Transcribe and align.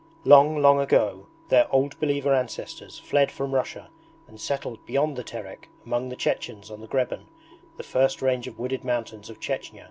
Long 0.25 0.57
long 0.59 0.79
ago 0.79 1.27
their 1.49 1.71
Old 1.71 1.99
Believer 1.99 2.33
ancestors 2.33 2.97
fled 2.97 3.29
from 3.31 3.53
Russia 3.53 3.91
and 4.27 4.41
settled 4.41 4.83
beyond 4.83 5.15
the 5.15 5.23
Terek 5.23 5.69
among 5.85 6.09
the 6.09 6.15
Chechens 6.15 6.71
on 6.71 6.81
the 6.81 6.87
Greben, 6.87 7.25
the 7.77 7.83
first 7.83 8.19
range 8.19 8.47
of 8.47 8.57
wooded 8.57 8.83
mountains 8.83 9.29
of 9.29 9.39
Chechnya. 9.39 9.79